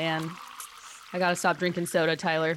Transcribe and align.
man. 0.00 0.30
I 1.12 1.18
gotta 1.18 1.36
stop 1.36 1.58
drinking 1.58 1.84
soda, 1.84 2.16
Tyler. 2.16 2.56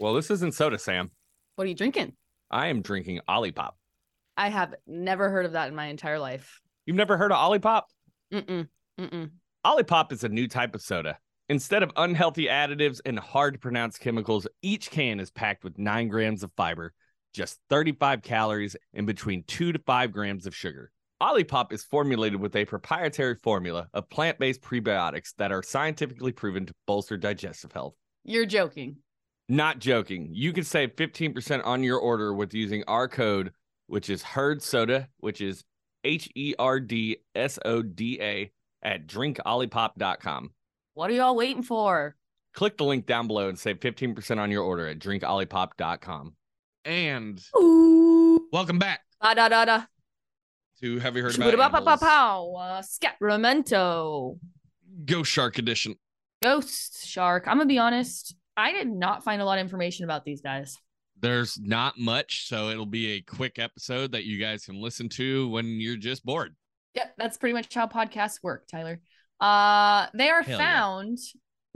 Well, 0.00 0.12
this 0.12 0.28
isn't 0.28 0.54
soda, 0.54 0.76
Sam. 0.76 1.12
What 1.54 1.66
are 1.66 1.68
you 1.68 1.76
drinking? 1.76 2.14
I 2.50 2.66
am 2.66 2.82
drinking 2.82 3.20
Olipop. 3.28 3.74
I 4.36 4.48
have 4.48 4.74
never 4.88 5.30
heard 5.30 5.46
of 5.46 5.52
that 5.52 5.68
in 5.68 5.76
my 5.76 5.86
entire 5.86 6.18
life. 6.18 6.60
You've 6.86 6.96
never 6.96 7.16
heard 7.16 7.30
of 7.30 7.38
Olipop? 7.38 7.82
Mm-mm. 8.32 8.66
Mm-mm. 8.98 9.30
Olipop 9.64 10.10
is 10.10 10.24
a 10.24 10.28
new 10.28 10.48
type 10.48 10.74
of 10.74 10.82
soda. 10.82 11.16
Instead 11.48 11.84
of 11.84 11.92
unhealthy 11.94 12.46
additives 12.46 13.00
and 13.04 13.20
hard 13.20 13.54
to 13.54 13.60
pronounce 13.60 13.96
chemicals, 13.96 14.48
each 14.60 14.90
can 14.90 15.20
is 15.20 15.30
packed 15.30 15.62
with 15.62 15.78
nine 15.78 16.08
grams 16.08 16.42
of 16.42 16.50
fiber, 16.56 16.92
just 17.32 17.60
35 17.68 18.22
calories, 18.22 18.74
and 18.94 19.06
between 19.06 19.44
two 19.44 19.70
to 19.70 19.78
five 19.86 20.10
grams 20.10 20.44
of 20.44 20.56
sugar. 20.56 20.90
Olipop 21.20 21.70
is 21.70 21.84
formulated 21.84 22.40
with 22.40 22.56
a 22.56 22.64
proprietary 22.64 23.34
formula 23.34 23.88
of 23.92 24.08
plant 24.08 24.38
based 24.38 24.62
prebiotics 24.62 25.34
that 25.36 25.52
are 25.52 25.62
scientifically 25.62 26.32
proven 26.32 26.64
to 26.64 26.72
bolster 26.86 27.18
digestive 27.18 27.72
health. 27.72 27.94
You're 28.24 28.46
joking. 28.46 28.96
Not 29.46 29.80
joking. 29.80 30.30
You 30.32 30.54
can 30.54 30.64
save 30.64 30.96
15% 30.96 31.66
on 31.66 31.82
your 31.82 31.98
order 31.98 32.32
with 32.32 32.54
using 32.54 32.84
our 32.88 33.06
code, 33.06 33.52
which 33.86 34.08
is 34.08 34.22
Herd 34.22 34.62
Soda, 34.62 35.08
which 35.18 35.42
is 35.42 35.62
H 36.04 36.30
E 36.34 36.54
R 36.58 36.80
D 36.80 37.18
S 37.34 37.58
O 37.66 37.82
D 37.82 38.18
A 38.22 38.50
at 38.82 39.06
drinkolipop.com. 39.06 40.50
What 40.94 41.10
are 41.10 41.14
y'all 41.14 41.36
waiting 41.36 41.62
for? 41.62 42.16
Click 42.54 42.78
the 42.78 42.84
link 42.84 43.04
down 43.04 43.26
below 43.26 43.48
and 43.48 43.58
save 43.58 43.80
15% 43.80 44.38
on 44.38 44.50
your 44.50 44.62
order 44.62 44.88
at 44.88 44.98
drinkolipop.com. 44.98 46.34
And 46.86 47.42
Ooh. 47.60 48.48
welcome 48.52 48.78
back 48.78 49.00
Da 49.20 49.34
da 49.34 49.50
da 49.50 49.64
da. 49.66 49.82
To 50.82 50.98
Have 50.98 51.16
You 51.16 51.22
Heard 51.22 51.34
About. 51.36 51.54
Animals? 51.74 52.02
Uh, 52.02 52.82
Scatramento. 52.82 54.38
Ghost 55.04 55.30
Shark 55.30 55.58
Edition. 55.58 55.96
Ghost 56.42 57.06
Shark. 57.06 57.44
I'm 57.46 57.56
gonna 57.56 57.66
be 57.66 57.78
honest. 57.78 58.34
I 58.56 58.72
did 58.72 58.88
not 58.88 59.24
find 59.24 59.40
a 59.40 59.44
lot 59.44 59.58
of 59.58 59.62
information 59.62 60.04
about 60.04 60.24
these 60.24 60.40
guys. 60.40 60.76
There's 61.20 61.58
not 61.60 61.98
much, 61.98 62.48
so 62.48 62.70
it'll 62.70 62.86
be 62.86 63.12
a 63.12 63.20
quick 63.20 63.58
episode 63.58 64.12
that 64.12 64.24
you 64.24 64.38
guys 64.38 64.64
can 64.64 64.80
listen 64.80 65.08
to 65.10 65.48
when 65.50 65.66
you're 65.66 65.96
just 65.96 66.24
bored. 66.24 66.54
Yep, 66.94 67.14
that's 67.18 67.36
pretty 67.36 67.52
much 67.52 67.72
how 67.74 67.86
podcasts 67.86 68.42
work, 68.42 68.66
Tyler. 68.70 69.00
Uh, 69.38 70.06
they 70.14 70.28
are 70.30 70.42
Hell 70.42 70.58
yeah. 70.58 70.64
found 70.64 71.18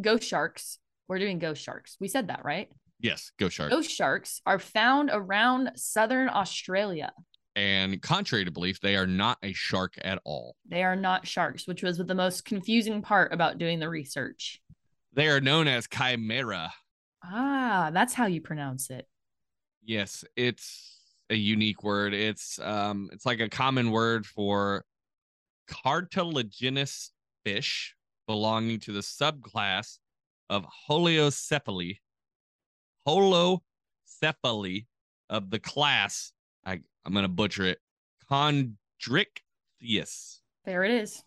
ghost 0.00 0.24
sharks. 0.24 0.78
We're 1.08 1.18
doing 1.18 1.38
ghost 1.38 1.62
sharks. 1.62 1.96
We 2.00 2.08
said 2.08 2.28
that, 2.28 2.44
right? 2.44 2.70
Yes, 3.00 3.32
Ghost 3.38 3.56
sharks. 3.56 3.74
Ghost 3.74 3.90
sharks 3.90 4.40
are 4.46 4.58
found 4.58 5.10
around 5.12 5.72
southern 5.76 6.30
Australia. 6.30 7.12
And 7.56 8.02
contrary 8.02 8.44
to 8.44 8.50
belief, 8.50 8.80
they 8.80 8.96
are 8.96 9.06
not 9.06 9.38
a 9.42 9.52
shark 9.52 9.94
at 10.02 10.20
all. 10.24 10.56
They 10.68 10.82
are 10.82 10.96
not 10.96 11.26
sharks, 11.26 11.68
which 11.68 11.82
was 11.82 11.98
the 11.98 12.14
most 12.14 12.44
confusing 12.44 13.00
part 13.00 13.32
about 13.32 13.58
doing 13.58 13.78
the 13.78 13.88
research. 13.88 14.60
They 15.12 15.28
are 15.28 15.40
known 15.40 15.68
as 15.68 15.86
chimera. 15.86 16.72
Ah, 17.22 17.90
that's 17.92 18.14
how 18.14 18.26
you 18.26 18.40
pronounce 18.40 18.90
it. 18.90 19.06
Yes, 19.84 20.24
it's 20.36 21.00
a 21.30 21.34
unique 21.36 21.82
word. 21.82 22.12
It's 22.12 22.58
um 22.58 23.08
it's 23.12 23.24
like 23.24 23.40
a 23.40 23.48
common 23.48 23.90
word 23.90 24.26
for 24.26 24.84
cartilaginous 25.68 27.12
fish 27.44 27.94
belonging 28.26 28.80
to 28.80 28.92
the 28.92 29.00
subclass 29.00 29.98
of 30.50 30.66
Holiocephaly. 30.88 31.98
Holocephali 33.06 34.86
of 35.30 35.50
the 35.50 35.58
class. 35.58 36.32
I'm 37.04 37.14
gonna 37.14 37.28
butcher 37.28 37.64
it. 37.64 37.78
Chondrichthyes, 38.30 40.40
There 40.64 40.84
it 40.84 40.90
is. 40.90 41.22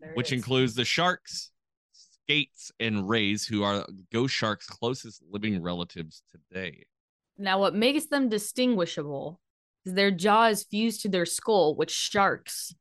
There 0.00 0.12
which 0.14 0.28
is. 0.28 0.32
includes 0.32 0.74
the 0.74 0.84
sharks, 0.84 1.50
skates, 1.92 2.72
and 2.80 3.08
rays, 3.08 3.46
who 3.46 3.62
are 3.62 3.86
ghost 4.12 4.34
sharks' 4.34 4.66
closest 4.66 5.22
living 5.30 5.62
relatives 5.62 6.22
today. 6.30 6.86
Now, 7.38 7.58
what 7.58 7.74
makes 7.74 8.06
them 8.06 8.28
distinguishable 8.28 9.40
is 9.84 9.94
their 9.94 10.10
jaw 10.10 10.48
is 10.48 10.64
fused 10.64 11.02
to 11.02 11.08
their 11.08 11.26
skull, 11.26 11.74
which 11.74 11.90
sharks, 11.90 12.74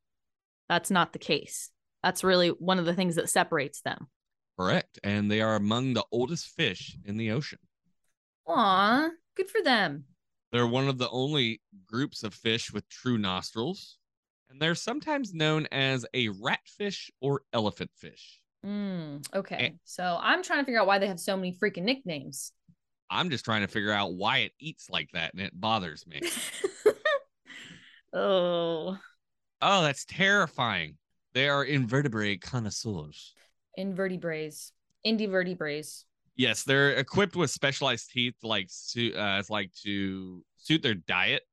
that's 0.70 0.92
not 0.92 1.14
the 1.14 1.20
case. 1.20 1.70
That's 2.04 2.24
really 2.24 2.50
one 2.50 2.80
of 2.80 2.86
the 2.86 2.94
things 2.94 3.16
that 3.16 3.30
separates 3.30 3.82
them. 3.82 4.08
Correct. 4.60 5.00
And 5.04 5.32
they 5.32 5.42
are 5.42 5.56
among 5.56 5.94
the 5.94 6.06
oldest 6.12 6.48
fish 6.48 6.98
in 7.06 7.18
the 7.18 7.32
ocean. 7.32 7.60
Aw, 8.48 9.10
good 9.36 9.50
for 9.50 9.64
them. 9.64 10.06
They're 10.53 10.68
one 10.68 10.88
of 10.88 11.00
the 11.00 11.09
only 11.09 11.62
groups 11.88 12.22
of 12.22 12.31
fish 12.31 12.72
with 12.72 12.88
true 12.88 13.18
nostrils. 13.18 13.97
And 14.52 14.62
they're 14.62 14.75
sometimes 14.75 15.34
known 15.34 15.68
as 15.72 16.06
a 16.14 16.28
ratfish 16.30 17.09
or 17.19 17.41
elephant 17.53 17.90
fish. 17.96 18.40
Mm, 18.64 19.28
okay. 19.36 19.56
Eh. 19.56 19.69
So 19.84 20.19
I'm 20.22 20.44
trying 20.44 20.59
to 20.59 20.66
figure 20.66 20.80
out 20.80 20.86
why 20.86 21.00
they 21.00 21.08
have 21.08 21.19
so 21.19 21.36
many 21.36 21.53
freaking 21.53 21.86
nicknames. 21.86 22.52
I'm 23.09 23.31
just 23.31 23.44
trying 23.44 23.62
to 23.62 23.68
figure 23.68 23.91
out 23.91 24.14
why 24.14 24.40
it 24.40 24.52
eats 24.59 24.91
like 24.91 25.09
that 25.14 25.34
and 25.34 25.41
it 25.41 25.59
bothers 25.59 26.06
me. 26.06 26.22
oh, 28.14 28.96
oh, 29.59 29.81
that's 29.81 30.06
terrifying. 30.06 30.97
They 31.34 31.50
are 31.50 31.64
invertebrate 31.64 32.41
connoisseurs. 32.41 33.34
invertebrates, 33.75 34.72
invertebrates. 35.03 36.06
Yes, 36.36 36.64
they're 36.64 36.92
equipped 36.92 37.36
with 37.36 37.52
specialized 37.52 38.10
teeth, 38.12 38.36
like 38.44 38.70
to 38.92 39.14
uh, 39.14 39.44
like 39.50 39.72
to 39.84 40.44
suit 40.58 40.82
their 40.82 40.96
diet 40.96 41.44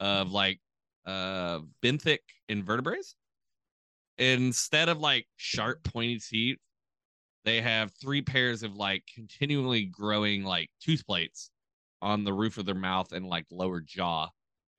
of 0.00 0.32
like 0.32 0.60
uh 1.06 1.60
benthic 1.82 2.18
invertebrates. 2.48 3.14
Instead 4.18 4.88
of 4.88 4.98
like 4.98 5.26
sharp, 5.36 5.84
pointy 5.84 6.18
teeth, 6.18 6.58
they 7.44 7.60
have 7.60 7.92
three 8.00 8.20
pairs 8.20 8.62
of 8.64 8.74
like 8.74 9.04
continually 9.14 9.84
growing 9.84 10.42
like 10.42 10.70
tooth 10.80 11.06
plates 11.06 11.50
on 12.02 12.24
the 12.24 12.32
roof 12.32 12.58
of 12.58 12.66
their 12.66 12.74
mouth 12.74 13.12
and 13.12 13.26
like 13.26 13.46
lower 13.50 13.80
jaw, 13.80 14.28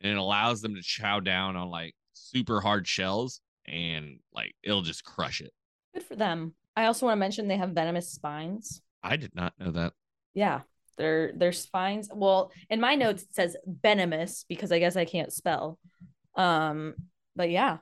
and 0.01 0.11
it 0.11 0.17
allows 0.17 0.61
them 0.61 0.75
to 0.75 0.81
chow 0.81 1.21
down 1.21 1.55
on 1.55 1.69
like 1.69 1.95
super 2.13 2.59
hard 2.59 2.85
shells 2.87 3.39
and 3.65 4.19
like 4.33 4.53
it'll 4.63 4.81
just 4.81 5.05
crush 5.05 5.39
it. 5.39 5.51
Good 5.93 6.03
for 6.03 6.15
them. 6.15 6.53
I 6.75 6.85
also 6.85 7.05
want 7.05 7.15
to 7.15 7.19
mention 7.19 7.47
they 7.47 7.57
have 7.57 7.71
venomous 7.71 8.09
spines. 8.09 8.81
I 9.03 9.15
did 9.15 9.35
not 9.35 9.53
know 9.59 9.71
that. 9.71 9.93
Yeah, 10.33 10.61
their 10.97 11.31
their 11.33 11.51
spines. 11.51 12.09
Well, 12.13 12.51
in 12.69 12.79
my 12.79 12.95
notes 12.95 13.23
it 13.23 13.33
says 13.33 13.57
venomous 13.65 14.45
because 14.47 14.71
I 14.71 14.79
guess 14.79 14.95
I 14.95 15.05
can't 15.05 15.33
spell. 15.33 15.79
Um, 16.35 16.95
but 17.35 17.49
yeah, 17.49 17.77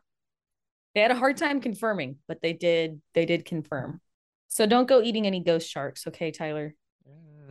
they 0.93 1.01
had 1.01 1.11
a 1.11 1.15
hard 1.15 1.37
time 1.37 1.61
confirming, 1.61 2.17
but 2.27 2.41
they 2.41 2.53
did 2.53 3.01
they 3.13 3.25
did 3.25 3.45
confirm. 3.45 4.01
So 4.47 4.65
don't 4.65 4.87
go 4.87 5.01
eating 5.01 5.27
any 5.27 5.41
ghost 5.41 5.69
sharks, 5.69 6.07
okay, 6.07 6.31
Tyler? 6.31 6.73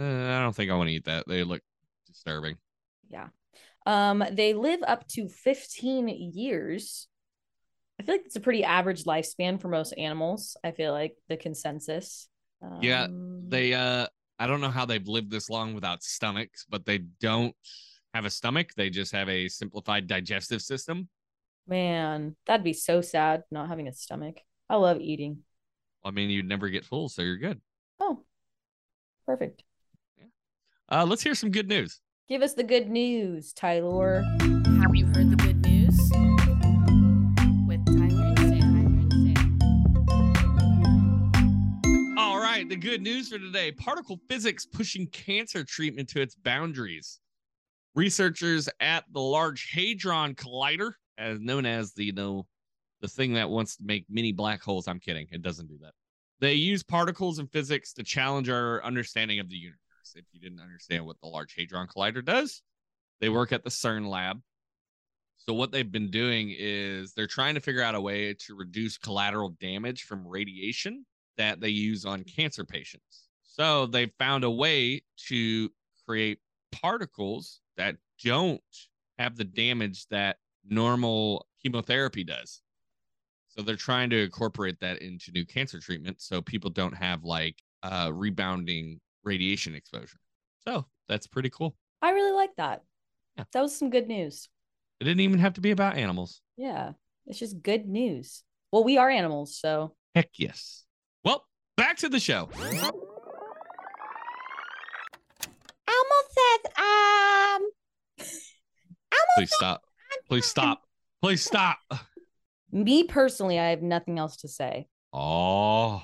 Uh, 0.00 0.02
I 0.04 0.40
don't 0.40 0.54
think 0.54 0.70
I 0.70 0.74
want 0.74 0.88
to 0.88 0.94
eat 0.94 1.04
that. 1.04 1.24
They 1.26 1.44
look 1.44 1.62
disturbing. 2.06 2.56
Yeah. 3.08 3.28
Um, 3.84 4.24
they 4.32 4.54
live 4.54 4.80
up 4.86 5.06
to 5.08 5.28
15 5.28 6.08
years. 6.08 7.06
I 8.00 8.02
feel 8.02 8.14
like 8.14 8.26
it's 8.26 8.36
a 8.36 8.40
pretty 8.40 8.64
average 8.64 9.04
lifespan 9.04 9.60
for 9.60 9.68
most 9.68 9.92
animals. 9.92 10.56
I 10.64 10.72
feel 10.72 10.92
like 10.92 11.16
the 11.28 11.36
consensus. 11.36 12.28
Yeah, 12.82 13.04
Um, 13.04 13.48
They 13.48 13.74
uh 13.74 14.06
I 14.38 14.46
don't 14.46 14.60
know 14.60 14.70
how 14.70 14.84
they've 14.84 15.06
lived 15.06 15.30
this 15.30 15.48
long 15.48 15.74
without 15.74 16.02
stomachs, 16.02 16.66
but 16.68 16.84
they 16.84 16.98
don't 17.20 17.54
have 18.12 18.24
a 18.26 18.30
stomach. 18.30 18.70
They 18.76 18.90
just 18.90 19.12
have 19.12 19.28
a 19.28 19.48
simplified 19.48 20.06
digestive 20.06 20.60
system. 20.62 21.08
man, 21.66 22.36
that'd 22.46 22.62
be 22.64 22.72
so 22.72 23.00
sad 23.00 23.42
not 23.50 23.68
having 23.68 23.88
a 23.88 23.92
stomach. 23.92 24.36
I 24.68 24.76
love 24.76 25.00
eating. 25.00 25.38
I 26.04 26.10
mean, 26.12 26.30
you'd 26.30 26.46
never 26.48 26.68
get 26.68 26.84
full, 26.84 27.08
so 27.08 27.22
you're 27.22 27.38
good. 27.38 27.60
Oh, 27.98 28.24
perfect. 29.26 29.62
Yeah. 30.18 30.26
Uh 30.88 31.04
let's 31.06 31.22
hear 31.22 31.34
some 31.34 31.50
good 31.50 31.68
news. 31.68 32.00
Give 32.28 32.42
us 32.42 32.54
the 32.54 32.64
good 32.64 32.88
news, 32.90 33.52
Tyler. 33.52 34.22
Have 34.82 34.94
you 34.94 35.06
heard 35.06 35.30
the 35.30 35.36
good 35.36 35.55
good 42.96 43.02
news 43.02 43.28
for 43.28 43.38
today. 43.38 43.70
Particle 43.70 44.18
physics 44.26 44.64
pushing 44.64 45.06
cancer 45.08 45.62
treatment 45.62 46.08
to 46.08 46.18
its 46.18 46.34
boundaries. 46.34 47.20
Researchers 47.94 48.70
at 48.80 49.04
the 49.12 49.20
Large 49.20 49.70
Hadron 49.70 50.34
Collider, 50.34 50.92
as 51.18 51.38
known 51.38 51.66
as 51.66 51.92
the 51.92 52.06
you 52.06 52.14
know 52.14 52.46
the 53.02 53.08
thing 53.08 53.34
that 53.34 53.50
wants 53.50 53.76
to 53.76 53.82
make 53.84 54.06
mini 54.08 54.32
black 54.32 54.62
holes. 54.62 54.88
I'm 54.88 54.98
kidding. 54.98 55.26
It 55.30 55.42
doesn't 55.42 55.66
do 55.66 55.76
that. 55.82 55.92
They 56.40 56.54
use 56.54 56.82
particles 56.82 57.38
and 57.38 57.52
physics 57.52 57.92
to 57.94 58.02
challenge 58.02 58.48
our 58.48 58.82
understanding 58.82 59.40
of 59.40 59.50
the 59.50 59.56
universe. 59.56 59.76
If 60.14 60.24
you 60.32 60.40
didn't 60.40 60.60
understand 60.60 61.04
what 61.04 61.20
the 61.20 61.28
Large 61.28 61.54
Hadron 61.54 61.88
Collider 61.94 62.24
does, 62.24 62.62
they 63.20 63.28
work 63.28 63.52
at 63.52 63.62
the 63.62 63.68
CERN 63.68 64.08
lab. 64.08 64.40
So 65.36 65.52
what 65.52 65.70
they've 65.70 65.92
been 65.92 66.10
doing 66.10 66.54
is 66.58 67.12
they're 67.12 67.26
trying 67.26 67.56
to 67.56 67.60
figure 67.60 67.82
out 67.82 67.94
a 67.94 68.00
way 68.00 68.32
to 68.46 68.56
reduce 68.56 68.96
collateral 68.96 69.54
damage 69.60 70.04
from 70.04 70.26
radiation 70.26 71.04
that 71.36 71.60
they 71.60 71.68
use 71.68 72.04
on 72.04 72.24
cancer 72.24 72.64
patients. 72.64 73.28
So 73.42 73.86
they 73.86 74.12
found 74.18 74.44
a 74.44 74.50
way 74.50 75.02
to 75.28 75.70
create 76.06 76.40
particles 76.72 77.60
that 77.76 77.96
don't 78.22 78.60
have 79.18 79.36
the 79.36 79.44
damage 79.44 80.06
that 80.08 80.36
normal 80.68 81.46
chemotherapy 81.62 82.24
does. 82.24 82.62
So 83.48 83.62
they're 83.62 83.76
trying 83.76 84.10
to 84.10 84.22
incorporate 84.22 84.78
that 84.80 85.00
into 85.00 85.32
new 85.32 85.46
cancer 85.46 85.80
treatment 85.80 86.20
so 86.20 86.42
people 86.42 86.70
don't 86.70 86.94
have 86.94 87.24
like 87.24 87.62
uh, 87.82 88.10
rebounding 88.12 89.00
radiation 89.24 89.74
exposure. 89.74 90.18
So 90.66 90.84
that's 91.08 91.26
pretty 91.26 91.50
cool. 91.50 91.74
I 92.02 92.10
really 92.10 92.32
like 92.32 92.54
that. 92.56 92.82
Yeah. 93.36 93.44
That 93.52 93.62
was 93.62 93.76
some 93.76 93.90
good 93.90 94.08
news. 94.08 94.48
It 95.00 95.04
didn't 95.04 95.20
even 95.20 95.38
have 95.38 95.54
to 95.54 95.60
be 95.60 95.70
about 95.70 95.96
animals. 95.96 96.40
Yeah. 96.56 96.92
It's 97.26 97.38
just 97.38 97.62
good 97.62 97.86
news. 97.86 98.42
Well, 98.72 98.84
we 98.84 98.98
are 98.98 99.08
animals, 99.08 99.56
so 99.56 99.94
Heck 100.14 100.30
yes. 100.38 100.85
Back 101.76 101.98
to 101.98 102.08
the 102.08 102.18
show. 102.18 102.48
Elmo 105.88 106.18
says, 106.30 106.60
um 106.78 107.62
Elmo 108.18 109.32
Please 109.36 109.52
stop. 109.52 109.82
Please 110.28 110.46
stop. 110.46 110.82
Please 111.22 111.44
stop. 111.44 111.78
me 112.72 113.04
personally, 113.04 113.58
I 113.58 113.70
have 113.70 113.82
nothing 113.82 114.18
else 114.18 114.36
to 114.38 114.48
say. 114.48 114.88
Oh. 115.12 116.02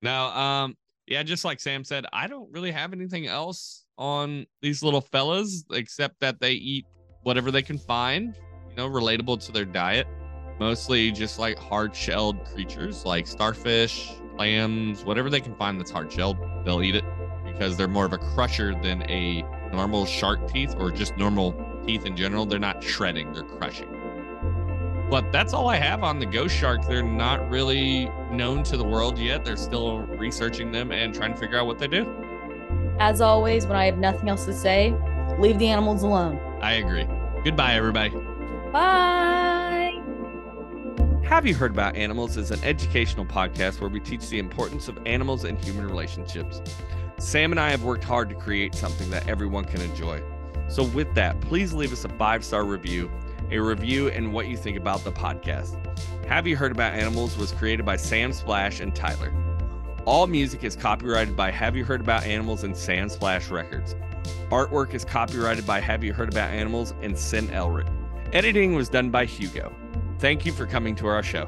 Now, 0.00 0.36
um, 0.36 0.76
yeah, 1.06 1.22
just 1.22 1.44
like 1.44 1.60
Sam 1.60 1.84
said, 1.84 2.06
I 2.12 2.26
don't 2.26 2.50
really 2.52 2.70
have 2.70 2.92
anything 2.92 3.26
else 3.26 3.84
on 3.96 4.46
these 4.62 4.82
little 4.82 5.00
fellas 5.00 5.64
except 5.72 6.20
that 6.20 6.40
they 6.40 6.52
eat 6.52 6.86
whatever 7.22 7.50
they 7.50 7.62
can 7.62 7.78
find, 7.78 8.36
you 8.70 8.76
know, 8.76 8.88
relatable 8.88 9.44
to 9.46 9.52
their 9.52 9.64
diet. 9.64 10.06
Mostly 10.58 11.12
just 11.12 11.38
like 11.38 11.58
hard 11.58 11.94
shelled 11.94 12.44
creatures 12.46 13.04
like 13.04 13.26
starfish, 13.26 14.12
clams, 14.36 15.04
whatever 15.04 15.30
they 15.30 15.40
can 15.40 15.54
find 15.54 15.78
that's 15.80 15.90
hard 15.90 16.12
shelled, 16.12 16.38
they'll 16.64 16.82
eat 16.82 16.94
it 16.94 17.04
because 17.44 17.76
they're 17.76 17.88
more 17.88 18.04
of 18.04 18.12
a 18.12 18.18
crusher 18.18 18.74
than 18.82 19.02
a 19.10 19.42
normal 19.72 20.06
shark 20.06 20.50
teeth 20.50 20.74
or 20.78 20.90
just 20.90 21.16
normal 21.16 21.54
teeth 21.86 22.06
in 22.06 22.16
general. 22.16 22.46
They're 22.46 22.58
not 22.58 22.82
shredding, 22.82 23.32
they're 23.32 23.42
crushing. 23.42 23.88
But 25.10 25.32
that's 25.32 25.52
all 25.54 25.68
I 25.68 25.76
have 25.76 26.04
on 26.04 26.18
the 26.18 26.26
ghost 26.26 26.54
shark. 26.54 26.86
They're 26.86 27.02
not 27.02 27.48
really 27.48 28.10
known 28.30 28.62
to 28.64 28.76
the 28.76 28.84
world 28.84 29.18
yet. 29.18 29.44
They're 29.44 29.56
still 29.56 30.00
researching 30.00 30.70
them 30.70 30.92
and 30.92 31.14
trying 31.14 31.32
to 31.32 31.40
figure 31.40 31.58
out 31.58 31.66
what 31.66 31.78
they 31.78 31.88
do. 31.88 32.06
As 33.00 33.20
always, 33.20 33.66
when 33.66 33.76
I 33.76 33.86
have 33.86 33.98
nothing 33.98 34.28
else 34.28 34.44
to 34.44 34.52
say, 34.52 34.94
leave 35.38 35.58
the 35.58 35.68
animals 35.68 36.02
alone. 36.02 36.38
I 36.60 36.74
agree. 36.74 37.06
Goodbye, 37.42 37.74
everybody. 37.74 38.10
Bye. 38.72 39.17
Have 41.28 41.46
You 41.46 41.54
Heard 41.54 41.72
About 41.72 41.94
Animals 41.94 42.38
is 42.38 42.50
an 42.50 42.64
educational 42.64 43.26
podcast 43.26 43.82
where 43.82 43.90
we 43.90 44.00
teach 44.00 44.30
the 44.30 44.38
importance 44.38 44.88
of 44.88 44.98
animals 45.04 45.44
and 45.44 45.62
human 45.62 45.86
relationships. 45.86 46.62
Sam 47.18 47.50
and 47.50 47.60
I 47.60 47.68
have 47.70 47.84
worked 47.84 48.02
hard 48.02 48.30
to 48.30 48.34
create 48.34 48.74
something 48.74 49.10
that 49.10 49.28
everyone 49.28 49.66
can 49.66 49.82
enjoy. 49.82 50.22
So, 50.70 50.84
with 50.84 51.14
that, 51.16 51.38
please 51.42 51.74
leave 51.74 51.92
us 51.92 52.06
a 52.06 52.08
five 52.08 52.42
star 52.42 52.64
review, 52.64 53.10
a 53.50 53.58
review, 53.58 54.08
and 54.08 54.32
what 54.32 54.48
you 54.48 54.56
think 54.56 54.78
about 54.78 55.04
the 55.04 55.12
podcast. 55.12 55.76
Have 56.24 56.46
You 56.46 56.56
Heard 56.56 56.72
About 56.72 56.94
Animals 56.94 57.36
was 57.36 57.52
created 57.52 57.84
by 57.84 57.96
Sam 57.96 58.32
Splash 58.32 58.80
and 58.80 58.94
Tyler. 58.94 59.30
All 60.06 60.26
music 60.26 60.64
is 60.64 60.76
copyrighted 60.76 61.36
by 61.36 61.50
Have 61.50 61.76
You 61.76 61.84
Heard 61.84 62.00
About 62.00 62.24
Animals 62.24 62.64
and 62.64 62.74
Sam 62.74 63.10
Splash 63.10 63.50
Records. 63.50 63.96
Artwork 64.48 64.94
is 64.94 65.04
copyrighted 65.04 65.66
by 65.66 65.78
Have 65.78 66.02
You 66.02 66.14
Heard 66.14 66.32
About 66.32 66.52
Animals 66.52 66.94
and 67.02 67.16
Sin 67.18 67.48
Elric. 67.48 67.86
Editing 68.32 68.74
was 68.74 68.88
done 68.88 69.10
by 69.10 69.26
Hugo. 69.26 69.74
Thank 70.18 70.44
you 70.44 70.52
for 70.52 70.66
coming 70.66 70.96
to 70.96 71.06
our 71.06 71.22
show. 71.22 71.46